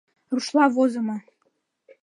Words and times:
Рушла 0.35 0.65
возымо. 0.75 1.17